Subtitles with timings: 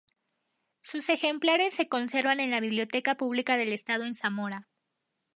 [0.81, 4.67] Sus ejemplares se conservan en la Biblioteca Pública del Estado en Zamora.